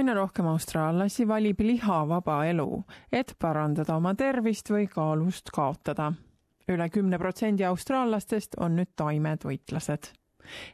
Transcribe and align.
aina 0.00 0.14
rohkem 0.16 0.46
austraallasi 0.48 1.26
valib 1.28 1.58
lihavaba 1.60 2.38
elu, 2.48 2.84
et 3.12 3.34
parandada 3.38 3.98
oma 4.00 4.14
tervist 4.16 4.70
või 4.72 4.86
kaalust 4.88 5.52
kaotada. 5.52 6.12
üle 6.70 6.86
kümne 6.88 7.18
protsendi 7.18 7.64
austraallastest 7.68 8.56
on 8.64 8.76
nüüd 8.76 8.94
taimetoitlased. 8.96 10.08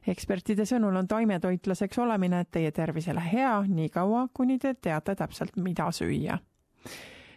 ekspertide 0.06 0.62
sõnul 0.62 0.96
on 0.96 1.08
taimetoitlaseks 1.08 1.98
olemine 1.98 2.44
teie 2.50 2.70
tervisele 2.70 3.22
hea 3.32 3.62
niikaua, 3.66 4.28
kuni 4.32 4.58
te 4.58 4.74
teate 4.74 5.14
täpselt, 5.14 5.56
mida 5.56 5.90
süüa 5.90 6.38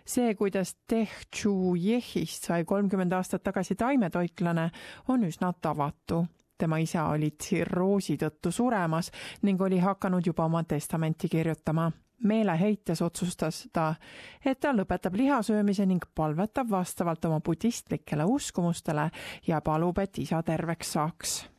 see, 0.06 0.36
kuidas 0.36 0.76
Teh 0.88 1.10
Chu 1.36 1.76
Yehist 1.76 2.44
sai 2.44 2.66
kolmkümmend 2.66 3.12
aastat 3.14 3.44
tagasi 3.44 3.76
taimetoitlane, 3.76 4.71
on 5.08 5.24
üsna 5.24 5.54
tavatu 5.62 6.26
tema 6.60 6.78
isa 6.78 7.07
oli 7.14 7.32
tsirroosi 7.32 8.18
tõttu 8.20 8.52
suremas 8.52 9.12
ning 9.48 9.62
oli 9.62 9.80
hakanud 9.80 10.25
juba 10.25 10.46
oma 10.46 10.64
testamenti 10.64 11.30
kirjutama. 11.32 11.92
meeleheites 12.24 13.02
otsustas 13.02 13.70
ta, 13.74 13.93
et 14.46 14.60
ta 14.60 14.74
lõpetab 14.75 15.16
lihasöömise 15.16 15.86
ning 15.86 16.04
palvetab 16.16 16.68
vastavalt 16.71 17.25
oma 17.25 17.39
budistlikele 17.39 18.25
uskumustele 18.28 19.06
ja 19.47 19.61
palub, 19.61 19.97
et 19.97 20.18
isa 20.18 20.43
terveks 20.43 20.92
saaks. 20.93 21.50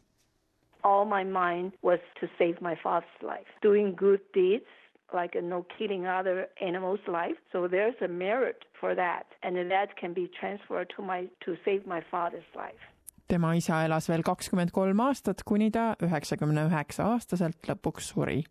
All 0.83 1.05
my 1.05 1.25
mind 1.25 1.73
was 1.83 2.01
to 2.21 2.29
save 2.39 2.61
my 2.61 2.77
father's 2.83 3.23
life, 3.23 3.49
doing 3.63 3.97
good 3.97 4.21
deeds 4.35 4.69
like 5.15 5.39
uh, 5.39 5.43
no 5.43 5.65
killing 5.79 6.07
other 6.07 6.49
animals' 6.61 7.09
life. 7.09 7.41
So 7.53 7.69
there's 7.69 7.97
a 8.03 8.09
merit 8.09 8.65
for 8.81 8.95
that, 8.95 9.27
and 9.43 9.57
that 9.57 9.97
can 10.01 10.13
be 10.15 10.29
transferred 10.41 10.93
to 10.97 11.03
my 11.03 11.29
to 11.45 11.57
save 11.65 11.87
my 11.87 12.03
father's 12.11 12.51
life 12.55 12.85
tema 13.31 13.53
isa 13.55 13.85
elas 13.87 14.09
veel 14.11 14.25
kakskümmend 14.27 14.73
kolm 14.75 15.01
aastat, 15.07 15.45
kuni 15.47 15.71
ta 15.75 15.93
üheksakümne 16.03 16.67
üheksa 16.71 17.13
aastaselt 17.15 17.69
lõpuks 17.71 18.11
suri. 18.15 18.43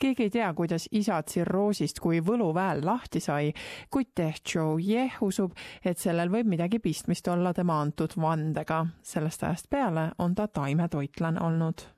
keegi 0.00 0.24
ei 0.26 0.30
tea, 0.30 0.48
kuidas 0.58 0.88
isa 0.90 1.20
tsirroosist 1.22 2.00
kui 2.02 2.20
võluväel 2.20 2.82
lahti 2.84 3.20
sai, 3.20 3.52
kuid 3.90 4.10
Tehcho 4.14 4.76
Jeh 4.80 5.20
usub, 5.22 5.52
et 5.84 5.98
sellel 5.98 6.32
võib 6.32 6.50
midagi 6.50 6.78
pistmist 6.78 7.28
olla 7.28 7.52
tema 7.54 7.80
antud 7.80 8.16
vandega. 8.16 8.86
sellest 9.02 9.42
ajast 9.42 9.70
peale 9.70 10.10
on 10.18 10.34
ta 10.34 10.46
taimetoitlane 10.48 11.40
olnud 11.40 11.88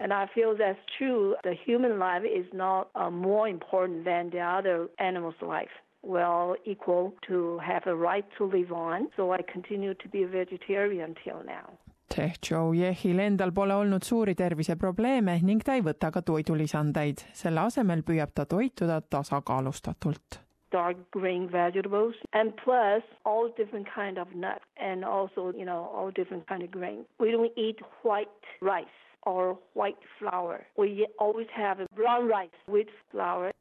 And 0.00 0.12
I 0.12 0.26
feel 0.34 0.56
that's 0.56 0.80
true. 0.98 1.36
The 1.44 1.54
human 1.66 2.00
life 2.00 2.24
is 2.24 2.46
not 2.52 2.88
uh, 2.96 3.10
more 3.10 3.46
important 3.48 4.04
than 4.04 4.30
the 4.30 4.40
other 4.40 4.88
animal's 4.98 5.40
life 5.40 5.70
well 6.02 6.56
equal 6.64 7.14
to 7.28 7.58
have 7.58 7.86
a 7.86 7.94
right 7.94 8.26
to 8.38 8.44
live 8.44 8.72
on, 8.72 9.08
so 9.16 9.32
I 9.32 9.42
continue 9.42 9.94
to 9.94 10.08
be 10.08 10.22
a 10.22 10.28
vegetarian 10.28 11.14
till 11.24 11.42
now. 11.44 11.78
Tehjo 12.14 12.74
Jehil 12.76 13.20
endal 13.24 13.52
pole 13.56 13.72
olnud 13.72 14.04
suuri 14.04 14.34
terviseprobleeme 14.36 15.38
ning 15.48 15.62
ta 15.64 15.78
ei 15.78 15.84
võta 15.86 16.10
ka 16.12 16.20
toidulisandeid, 16.20 17.22
selle 17.32 17.62
asemel 17.64 18.02
püüab 18.04 18.34
ta 18.36 18.44
toituda 18.44 19.00
tasakaalustatult. 19.14 20.42
Dark 20.72 20.98
green 21.12 21.48
vegetables 21.52 22.16
and 22.32 22.52
plus 22.64 23.02
all 23.24 23.48
different 23.56 23.88
kind 23.94 24.18
of 24.18 24.34
nuts 24.34 24.64
and 24.76 25.04
also 25.04 25.52
you 25.56 25.64
know 25.64 25.88
all 25.96 26.10
different 26.10 26.46
kind 26.48 26.62
of 26.62 26.70
grain. 26.70 27.06
We 27.18 27.30
don't 27.30 27.52
eat 27.56 27.80
white 28.02 28.28
rice 28.60 28.98
or 29.24 29.58
white 29.72 30.00
flour. 30.18 30.66
We 30.76 31.06
always 31.18 31.48
have 31.56 31.86
brown 31.96 32.28
rice 32.28 32.60
with 32.66 32.88
flour 33.10 33.52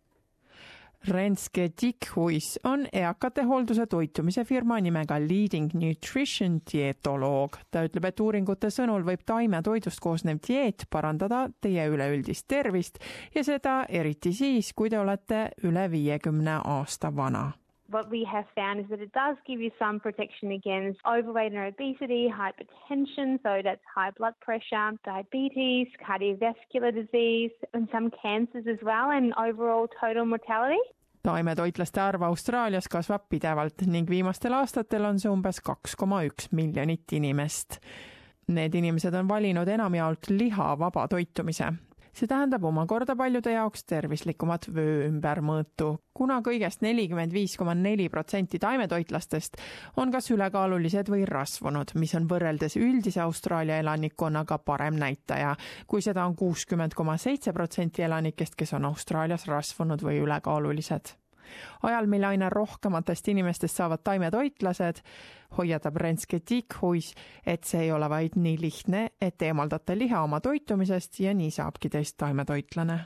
Renske 1.08 1.72
Dikhuis 1.82 2.60
on 2.70 2.84
eakate 2.94 3.42
hoolduse 3.50 3.88
toitumise 3.90 4.44
firma 4.46 4.78
nimega 4.80 5.18
Leading 5.20 5.72
Nutrition 5.74 6.60
dietoloog. 6.72 7.58
ta 7.72 7.82
ütleb, 7.88 8.06
et 8.06 8.20
uuringute 8.20 8.70
sõnul 8.70 9.02
võib 9.08 9.24
taimetoidust 9.26 10.00
koosnev 10.00 10.44
dieet 10.46 10.86
parandada 10.90 11.48
teie 11.62 11.88
üleüldist 11.90 12.46
tervist 12.48 13.02
ja 13.34 13.44
seda 13.44 13.86
eriti 13.90 14.34
siis, 14.34 14.74
kui 14.74 14.90
te 14.94 15.00
olete 15.00 15.50
üle 15.66 15.90
viiekümne 15.90 16.60
aasta 16.62 17.10
vana 17.16 17.50
what 17.92 18.10
we 18.10 18.26
have 18.32 18.46
found 18.56 18.80
is 18.80 18.86
that 18.90 19.02
it 19.02 19.12
does 19.14 19.36
give 19.46 19.60
you 19.60 19.70
some 19.78 20.00
protection 20.00 20.52
against 20.52 21.00
overweight 21.06 21.54
and 21.54 21.74
obesity, 21.74 22.32
hypertension, 22.34 23.40
so 23.44 23.62
that's 23.64 23.81
high 23.94 24.12
blood 24.12 24.34
pressure, 24.40 24.92
diabetes, 25.04 25.88
cardiovascular 26.08 26.94
disease, 26.94 27.52
and 27.74 27.88
some 27.92 28.12
cancers 28.22 28.66
as 28.68 28.78
well, 28.81 29.12
and 29.12 29.34
overall 29.38 29.88
total 30.00 30.25
mortality. 30.25 30.80
Taimetoitlaste 31.24 32.02
arv 32.02 32.24
Austraalias 32.28 32.88
kasvab 32.92 33.28
pidevalt 33.30 33.86
ning 33.86 34.09
viimastel 34.09 34.54
aastatel 34.58 35.06
on 35.06 35.20
see 35.20 35.32
umbes 35.32 35.62
kaks 35.62 35.96
koma 35.96 36.24
üks 36.28 36.50
miljonit 36.52 37.14
inimest. 37.14 37.80
Need 38.48 38.76
inimesed 38.76 39.14
on 39.16 39.28
valinud 39.30 39.68
enamjaolt 39.68 40.30
lihavaba 40.30 41.08
toitumise 41.08 41.70
see 42.14 42.28
tähendab 42.28 42.64
omakorda 42.68 43.16
paljude 43.16 43.54
jaoks 43.54 43.86
tervislikumat 43.88 44.68
vöö 44.76 45.08
ümbermõõtu, 45.08 45.92
kuna 46.14 46.42
kõigest 46.46 46.84
nelikümmend 46.86 47.34
viis 47.34 47.56
koma 47.58 47.76
neli 47.78 48.10
protsenti 48.10 48.60
taimetoitlastest 48.60 49.58
on 50.02 50.12
kas 50.12 50.32
ülekaalulised 50.34 51.12
või 51.12 51.24
rasvunud, 51.30 51.96
mis 51.96 52.16
on 52.20 52.28
võrreldes 52.30 52.78
üldise 52.82 53.24
Austraalia 53.24 53.80
elanikkonnaga 53.84 54.60
parem 54.66 55.00
näitaja, 55.00 55.56
kui 55.88 56.04
seda 56.04 56.26
on 56.26 56.36
kuuskümmend 56.36 56.98
koma 56.98 57.18
seitse 57.18 57.54
protsenti 57.54 58.04
elanikest, 58.08 58.56
kes 58.60 58.74
on 58.78 58.92
Austraalias 58.92 59.48
rasvunud 59.48 60.04
või 60.04 60.20
ülekaalulised 60.26 61.16
ajal, 61.84 62.07
mil 62.07 62.23
aina 62.23 62.50
rohkematest 62.50 63.28
inimestest 63.28 63.78
saavad 63.78 64.03
taimetoitlased, 64.03 65.01
hoiatab 65.57 65.95
Renske 65.95 66.39
Tiikhuis, 66.39 67.13
et 67.45 67.63
see 67.63 67.88
ei 67.88 67.91
ole 67.91 68.09
vaid 68.09 68.35
nii 68.35 68.57
lihtne, 68.62 69.07
et 69.22 69.41
eemaldate 69.41 69.97
liha 69.97 70.22
oma 70.23 70.39
toitumisest 70.39 71.19
ja 71.19 71.34
nii 71.34 71.51
saabki 71.51 71.89
teist 71.89 72.17
taimetoitlane 72.17 73.00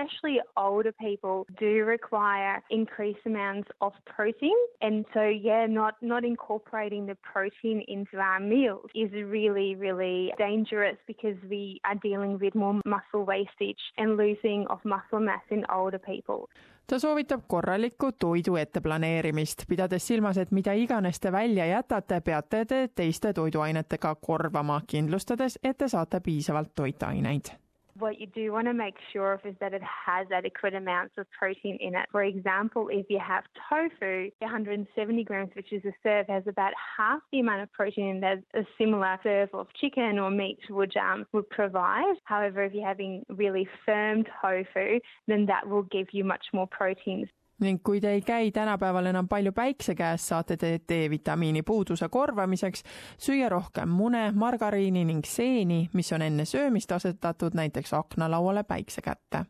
especially 0.00 0.40
older 0.56 0.92
people 0.92 1.46
do 1.58 1.84
require 1.84 2.62
increased 2.70 3.20
amounts 3.26 3.68
of 3.80 3.92
protein. 4.04 4.56
And 4.80 5.04
so, 5.14 5.22
yeah, 5.22 5.66
not, 5.66 5.94
not 6.00 6.24
incorporating 6.24 7.06
the 7.06 7.16
protein 7.32 7.82
into 7.88 8.18
our 8.18 8.40
meals 8.40 8.90
is 8.94 9.10
really, 9.12 9.74
really 9.74 10.32
dangerous 10.38 10.96
because 11.06 11.36
we 11.48 11.80
are 11.84 11.96
dealing 12.02 12.38
with 12.40 12.54
more 12.54 12.80
muscle 12.84 13.24
wastage 13.26 13.80
and 13.98 14.16
losing 14.16 14.66
of 14.68 14.78
muscle 14.84 15.20
mass 15.20 15.42
in 15.50 15.64
older 15.70 15.98
people. 15.98 16.48
ta 16.90 16.98
soovitab 16.98 17.44
korralikku 17.46 18.08
toidu 18.18 18.56
etteplaneerimist, 18.56 19.62
pidades 19.68 20.06
silmas, 20.06 20.38
et 20.42 20.50
mida 20.50 20.72
iganes 20.72 21.20
te 21.20 21.32
välja 21.32 21.66
jätate, 21.66 22.20
peate 22.20 22.64
te 22.64 22.88
teiste 22.94 23.32
toiduainetega 23.32 24.14
korvama, 24.20 24.80
kindlustades, 24.90 25.58
et 25.62 25.78
te 25.78 25.88
saate 25.88 26.20
piisavalt 26.20 26.74
toitaineid 26.74 27.54
what 28.00 28.20
you 28.20 28.26
do 28.26 28.52
want 28.52 28.66
to 28.66 28.74
make 28.74 28.94
sure 29.12 29.32
of 29.32 29.40
is 29.44 29.54
that 29.60 29.74
it 29.74 29.82
has 29.82 30.26
adequate 30.32 30.74
amounts 30.74 31.14
of 31.18 31.26
protein 31.30 31.78
in 31.80 31.94
it. 31.94 32.06
For 32.10 32.24
example, 32.24 32.88
if 32.90 33.06
you 33.08 33.18
have 33.18 33.44
tofu, 33.68 34.30
170 34.38 35.24
grams, 35.24 35.50
which 35.54 35.72
is 35.72 35.84
a 35.84 35.92
serve, 36.02 36.26
has 36.28 36.44
about 36.46 36.72
half 36.96 37.20
the 37.32 37.40
amount 37.40 37.62
of 37.62 37.72
protein 37.72 38.20
that 38.20 38.38
a 38.54 38.64
similar 38.78 39.18
serve 39.22 39.50
of 39.52 39.66
chicken 39.80 40.18
or 40.18 40.30
meat 40.30 40.58
would 40.70 40.96
um, 40.96 41.26
would 41.32 41.48
provide. 41.50 42.14
However, 42.24 42.64
if 42.64 42.72
you're 42.72 42.86
having 42.86 43.24
really 43.28 43.68
firm 43.84 44.24
tofu, 44.42 45.00
then 45.26 45.46
that 45.46 45.68
will 45.68 45.82
give 45.84 46.08
you 46.12 46.24
much 46.24 46.46
more 46.52 46.66
protein. 46.66 47.28
Ning 47.60 47.82
kui 47.84 48.00
te 48.00 48.10
ei 48.16 48.22
käi 48.24 48.50
tänapäeval 48.52 49.10
enam 49.10 49.28
palju 49.28 49.52
päikse 49.52 49.94
käes, 49.94 50.26
saate 50.28 50.56
te 50.56 50.72
D-vitamiini 50.88 51.62
puuduse 51.62 52.08
korvamiseks 52.08 52.82
süüa 53.18 53.48
rohkem 53.48 53.88
mune, 53.88 54.30
margariini 54.32 55.04
ning 55.04 55.24
seeni, 55.26 55.88
mis 55.92 56.12
on 56.12 56.22
enne 56.22 56.44
söömist 56.44 56.92
asetatud 56.92 57.54
näiteks 57.54 57.94
aknalauale 57.94 58.64
päikse 58.64 59.02
kätte. 59.04 59.44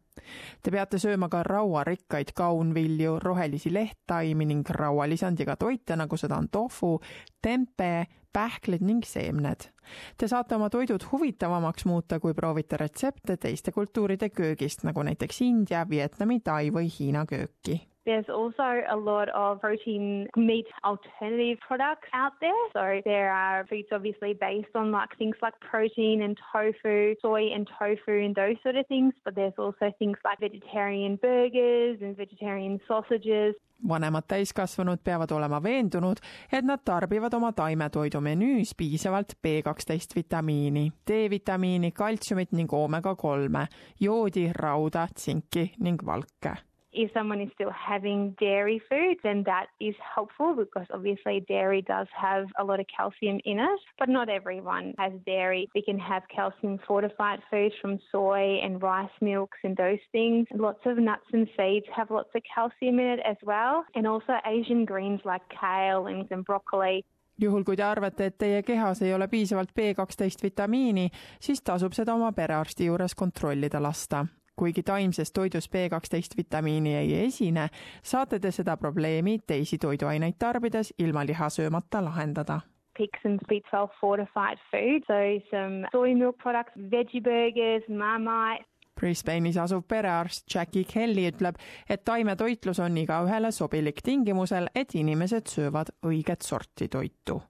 Te 0.63 0.71
peate 0.71 0.99
sööma 1.01 1.31
ka 1.33 1.43
rauarikkaid 1.47 2.33
kaunvilju, 2.37 3.19
rohelisi 3.23 3.73
lehttaimi 3.73 4.47
ning 4.47 4.71
raualisandiga 4.77 5.57
toite, 5.57 5.97
nagu 5.97 6.17
seda 6.21 6.39
on 6.39 6.49
tofu, 6.53 6.99
tempe, 7.43 8.07
pähklid 8.33 8.85
ning 8.87 9.05
seemned. 9.07 9.71
Te 10.17 10.29
saate 10.31 10.55
oma 10.55 10.71
toidud 10.71 11.07
huvitavamaks 11.13 11.87
muuta, 11.89 12.21
kui 12.21 12.35
proovite 12.35 12.79
retsepte 12.79 13.37
teiste 13.37 13.73
kultuuride 13.73 14.31
köögist, 14.31 14.85
nagu 14.87 15.03
näiteks 15.03 15.41
India, 15.47 15.87
Vietnami, 15.89 16.41
Tai 16.45 16.71
või 16.75 16.91
Hiina 16.99 17.25
kööki 17.27 17.81
There's 18.11 18.29
also 18.29 18.83
a 18.91 18.97
lot 18.97 19.29
of 19.29 19.61
protein 19.61 20.27
meat 20.37 20.67
alternative 20.85 21.59
products 21.61 22.09
out 22.13 22.33
there. 22.41 22.63
So 22.73 23.01
there 23.05 23.31
are 23.31 23.65
foods 23.69 23.87
obviously 23.93 24.33
based 24.35 24.75
on 24.75 24.91
like 24.91 25.17
things 25.17 25.37
like 25.41 25.55
protein 25.61 26.23
and 26.23 26.37
tofu, 26.53 27.15
soy 27.23 27.53
and 27.55 27.71
tofu 27.79 28.25
and 28.25 28.35
those 28.35 28.57
sort 28.65 28.75
of 28.75 28.85
things. 28.89 29.15
But 29.25 29.37
there's 29.37 29.55
also 29.59 29.93
things 30.01 30.19
like 30.25 30.41
vegetarian 30.41 31.21
burgers 31.23 31.99
and 32.03 32.17
vegetarian 32.17 32.81
sausages. 32.89 33.55
vanemad 33.89 34.23
täiskasvanud 34.29 35.01
peavad 35.05 35.31
olema 35.31 35.63
veendunud, 35.63 36.17
et 36.53 36.65
nad 36.65 36.81
tarbivad 36.85 37.33
oma 37.33 37.53
taimetoidu 37.53 38.21
menüüs 38.21 38.75
piisavalt 38.77 39.33
B12 39.47 40.17
vitamiini, 40.17 40.93
D-vitamiini, 41.11 41.93
kaltsiumit 41.93 42.53
ning 42.53 42.73
oomega 42.73 43.15
kolme, 43.15 43.67
joodi, 44.01 44.51
rauda, 44.53 45.07
tsinki 45.15 45.73
ning 45.79 46.07
valke 46.07 46.70
If 46.93 47.13
someone 47.13 47.41
is 47.41 47.51
still 47.55 47.71
having 47.71 48.37
dairy 48.41 48.81
food, 48.89 49.17
then 49.23 49.45
that 49.45 49.67
is 49.81 49.95
helpful 50.15 50.55
because 50.57 50.87
obviously 50.93 51.45
dairy 51.49 51.83
does 51.83 52.09
have 52.17 52.47
a 52.59 52.65
lot 52.65 52.81
of 52.81 52.87
calcium 52.95 53.39
in 53.45 53.59
it, 53.61 53.81
but 53.99 54.09
not 54.09 54.29
everyone 54.29 54.95
has 54.99 55.13
dairy. 55.25 55.69
We 55.75 55.83
can 55.83 55.99
have 55.99 56.23
calcium 56.35 56.79
fortified 56.87 57.41
foods 57.51 57.75
from 57.81 57.99
soy 58.11 58.61
and 58.63 58.83
rice 58.83 59.11
milks 59.21 59.59
and 59.63 59.77
those 59.77 60.01
things. 60.11 60.47
Lots 60.53 60.81
of 60.85 60.99
nuts 60.99 61.27
and 61.33 61.49
seeds 61.57 61.87
have 61.95 62.11
lots 62.11 62.31
of 62.35 62.43
calcium 62.55 62.99
in 62.99 63.07
it 63.07 63.21
as 63.25 63.37
well, 63.43 63.85
and 63.95 64.07
also 64.07 64.35
Asian 64.45 64.85
greens 64.85 65.21
like 65.25 65.43
kale 65.49 66.07
and 66.07 66.45
broccoli. 66.45 67.05
juhul, 67.41 67.65
kui 67.65 67.77
te 67.77 67.83
arvate, 67.83 68.27
et 68.27 68.37
teie 68.39 68.63
kehas 68.63 69.01
ei 69.03 69.15
ole 69.15 69.29
piisavalt 69.29 69.71
B12 69.73 70.43
vitamiini, 70.43 71.09
siis 71.41 71.63
tasub 71.65 71.97
seda 71.97 72.15
oma 72.15 72.33
perearsti 72.37 72.91
juures 72.91 73.15
kontrollida 73.17 73.81
lasta 73.83 74.27
kuigi 74.61 74.83
taimses 74.85 75.33
toidus 75.33 75.71
B12 75.73 76.37
vitamiini 76.37 76.95
ei 76.97 77.15
esine, 77.25 77.69
saate 78.03 78.39
te 78.39 78.53
seda 78.53 78.77
probleemi 78.77 79.39
teisi 79.47 79.79
toiduaineid 79.81 80.37
tarbides 80.39 80.93
ilma 80.99 81.25
liha 81.27 81.49
söömata 81.49 82.05
lahendada. 82.05 82.61
Pick 82.99 83.17
some 83.23 83.39
B12 83.49 83.89
fortified 84.01 84.61
food, 84.71 85.07
so 85.09 85.21
some 85.51 85.89
soy 85.93 86.15
milk 86.15 86.37
products, 86.43 86.77
veggie 86.77 87.23
burgers, 87.25 87.87
Marmite, 87.89 88.67
Brisbane'is 89.01 89.57
asuv 89.57 89.87
perearst 89.89 90.45
Jackie 90.55 90.85
Kelly 90.85 91.31
ütleb, 91.31 91.57
et 91.89 92.05
taimetoitlus 92.05 92.83
on 92.85 92.99
igaühele 93.01 93.53
sobilik 93.53 94.03
tingimusel, 94.05 94.69
et 94.75 94.93
inimesed 94.95 95.49
söövad 95.49 95.95
õiget 96.05 96.45
sorti 96.45 96.91
toitu 96.93 97.41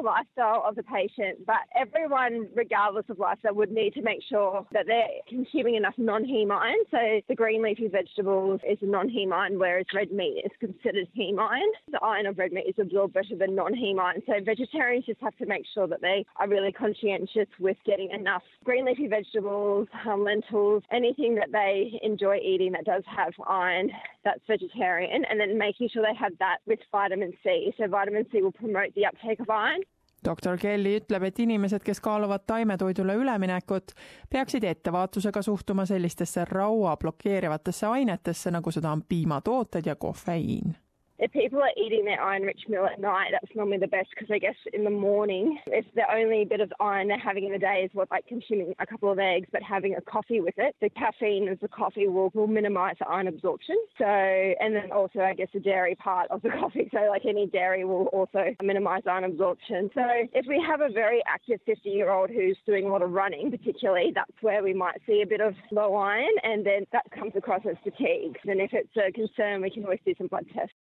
the 0.00 0.06
lifestyle 0.06 0.64
of 0.66 0.76
the 0.76 0.82
patient, 0.82 1.46
but 1.46 1.62
everyone, 1.76 2.48
regardless 2.54 3.04
of 3.08 3.18
lifestyle, 3.18 3.54
would 3.54 3.70
need 3.70 3.94
to 3.94 4.02
make 4.02 4.20
sure 4.28 4.66
that 4.72 4.86
they're 4.86 5.08
consuming 5.28 5.74
enough 5.74 5.94
non-heme 5.98 6.50
iron. 6.50 6.78
So 6.90 6.98
the 7.28 7.34
green 7.34 7.62
leafy 7.62 7.88
vegetables 7.88 8.60
is 8.68 8.78
a 8.82 8.86
non-heme 8.86 9.32
iron, 9.32 9.58
whereas 9.58 9.86
red 9.94 10.12
meat 10.12 10.42
is 10.44 10.52
considered 10.58 11.08
heme 11.18 11.38
iron. 11.38 11.70
The 11.90 12.00
iron 12.02 12.26
of 12.26 12.38
red 12.38 12.52
meat 12.52 12.66
is 12.68 12.74
absorbed 12.80 13.14
better 13.14 13.36
than 13.38 13.54
non-heme 13.54 14.00
iron. 14.00 14.22
So 14.26 14.34
vegetarians 14.44 15.06
just 15.06 15.20
have 15.20 15.36
to 15.36 15.46
make 15.46 15.64
sure 15.74 15.86
that 15.86 16.00
they 16.00 16.24
are 16.36 16.48
really 16.48 16.72
conscientious 16.72 17.48
with 17.58 17.76
getting 17.84 18.10
enough 18.10 18.42
green 18.64 18.84
leafy 18.86 19.08
vegetables, 19.08 19.88
um, 20.06 20.24
lentils, 20.24 20.82
anything 20.92 21.34
that 21.36 21.52
they 21.52 21.98
enjoy 22.02 22.38
eating 22.38 22.72
that 22.72 22.84
does 22.84 23.02
have 23.06 23.32
iron 23.46 23.90
that's 24.24 24.44
vegetarian, 24.48 25.24
and 25.30 25.40
then 25.40 25.58
making 25.58 25.88
sure 25.92 26.02
they 26.02 26.14
have 26.14 26.36
that 26.38 26.58
with 26.66 26.80
vitamin 26.92 27.32
C. 27.42 27.72
So 27.76 27.88
vitamin 27.90 28.26
C 28.30 28.42
will 28.42 28.52
promote 28.52 28.92
the 28.94 29.06
uptake 29.06 29.40
of 29.40 29.50
iron. 29.50 29.82
doktor 30.24 30.56
Kelly 30.56 30.98
ütleb, 30.98 31.22
et 31.22 31.38
inimesed, 31.38 31.80
kes 31.84 32.00
kaaluvad 32.00 32.44
taimetoidule 32.46 33.14
üleminekut, 33.14 33.94
peaksid 34.30 34.64
ettevaatusega 34.68 35.42
suhtuma 35.42 35.86
sellistesse 35.86 36.44
raua 36.44 36.96
blokeerivatesse 36.96 37.86
ainetesse, 37.86 38.50
nagu 38.50 38.70
seda 38.70 38.92
on 38.92 39.02
piimatooted 39.08 39.86
ja 39.86 39.96
kofeiin 39.96 40.76
if 41.20 41.30
people 41.32 41.60
are 41.60 41.70
eating 41.76 42.06
their 42.06 42.20
iron 42.20 42.42
rich 42.42 42.62
meal 42.66 42.88
at 42.90 42.98
night, 42.98 43.28
that's 43.32 43.54
normally 43.54 43.76
the 43.76 43.86
best 43.86 44.08
because 44.10 44.30
I 44.32 44.38
guess 44.38 44.54
in 44.72 44.84
the 44.84 44.90
morning, 44.90 45.58
if 45.66 45.84
the 45.94 46.02
only 46.12 46.46
bit 46.46 46.60
of 46.60 46.72
iron 46.80 47.08
they're 47.08 47.18
having 47.18 47.44
in 47.44 47.52
the 47.52 47.58
day 47.58 47.82
is 47.84 47.90
what 47.92 48.10
like 48.10 48.26
consuming 48.26 48.74
a 48.78 48.86
couple 48.86 49.12
of 49.12 49.18
eggs, 49.18 49.46
but 49.52 49.62
having 49.62 49.94
a 49.94 50.00
coffee 50.00 50.40
with 50.40 50.54
it, 50.56 50.74
the 50.80 50.88
caffeine 50.88 51.48
of 51.48 51.60
the 51.60 51.68
coffee 51.68 52.08
will, 52.08 52.30
will 52.32 52.46
minimize 52.46 52.96
the 52.98 53.06
iron 53.06 53.28
absorption. 53.28 53.76
So, 53.98 54.06
and 54.06 54.74
then 54.74 54.90
also, 54.92 55.20
I 55.20 55.34
guess, 55.34 55.48
the 55.52 55.60
dairy 55.60 55.94
part 55.94 56.30
of 56.30 56.40
the 56.40 56.48
coffee. 56.60 56.88
So, 56.90 57.00
like 57.10 57.26
any 57.28 57.46
dairy 57.46 57.84
will 57.84 58.06
also 58.06 58.54
minimize 58.62 59.02
iron 59.06 59.24
absorption. 59.24 59.90
So, 59.94 60.02
if 60.32 60.46
we 60.48 60.64
have 60.66 60.80
a 60.80 60.88
very 60.88 61.22
active 61.28 61.60
50 61.66 61.90
year 61.90 62.10
old 62.10 62.30
who's 62.30 62.56
doing 62.64 62.86
a 62.86 62.88
lot 62.88 63.02
of 63.02 63.10
running, 63.10 63.50
particularly, 63.50 64.12
that's 64.14 64.32
where 64.40 64.62
we 64.62 64.72
might 64.72 65.00
see 65.06 65.20
a 65.22 65.26
bit 65.26 65.42
of 65.42 65.54
low 65.70 65.96
iron, 65.96 66.32
and 66.44 66.64
then 66.64 66.86
that 66.92 67.04
comes 67.10 67.32
across 67.36 67.60
as 67.68 67.76
fatigue. 67.84 68.38
And 68.46 68.60
if 68.60 68.70
it's 68.72 68.96
a 68.96 69.12
concern, 69.12 69.60
we 69.60 69.68
can 69.68 69.84
always 69.84 70.00
do 70.06 70.14
some 70.16 70.28
blood 70.28 70.46
tests. 70.54 70.72